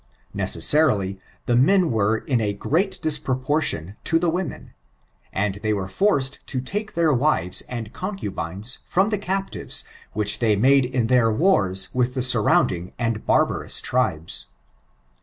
Necessarily, 0.33 1.19
the 1.45 1.55
men 1.55 1.91
were 1.91 2.17
in 2.17 2.41
a 2.41 2.55
great 2.55 2.99
disproportion 3.03 3.97
to 4.05 4.17
the 4.17 4.31
women, 4.31 4.73
and 5.31 5.59
they 5.61 5.73
were 5.75 5.87
forced 5.87 6.39
to 6.47 6.59
take 6.59 6.95
their 6.95 7.13
wives 7.13 7.61
and 7.69 7.93
concubines 7.93 8.79
from 8.87 9.11
tiie 9.11 9.21
captives 9.21 9.83
which 10.13 10.39
they 10.39 10.55
made 10.55 10.85
in 10.85 11.05
their 11.05 11.31
wars 11.31 11.89
with 11.93 12.15
the 12.15 12.23
surrounding 12.23 12.93
and 12.97 13.27
baibaious 13.27 13.79
tribes. 13.79 14.47